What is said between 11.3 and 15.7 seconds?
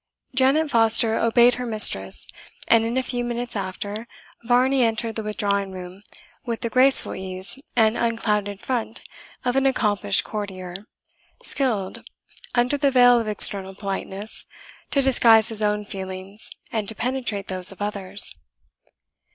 skilled, under the veil of external politeness, to disguise his